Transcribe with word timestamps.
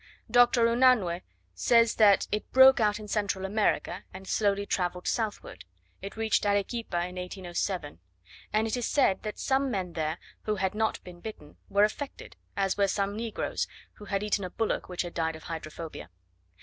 Dr. 0.31 0.65
Unanue 0.65 1.21
says 1.53 1.93
that 1.97 2.27
it 2.31 2.51
broke 2.51 2.79
out 2.79 2.97
in 2.99 3.07
Central 3.07 3.45
America, 3.45 4.03
and 4.11 4.27
slowly 4.27 4.65
travelled 4.65 5.07
southward. 5.07 5.63
It 6.01 6.17
reached 6.17 6.43
Arequipa 6.43 6.95
in 6.97 7.17
1807; 7.17 7.99
and 8.51 8.65
it 8.67 8.75
is 8.75 8.87
said 8.87 9.21
that 9.21 9.37
some 9.37 9.69
men 9.69 9.93
there, 9.93 10.17
who 10.45 10.55
had 10.55 10.73
not 10.73 11.03
been 11.03 11.19
bitten, 11.19 11.57
were 11.69 11.83
affected, 11.83 12.35
as 12.57 12.77
were 12.79 12.87
some 12.87 13.15
negroes, 13.15 13.67
who 13.97 14.05
had 14.05 14.23
eaten 14.23 14.43
a 14.43 14.49
bullock 14.49 14.89
which 14.89 15.03
had 15.03 15.13
died 15.13 15.35
of 15.35 15.43
hydrophobia. 15.43 16.09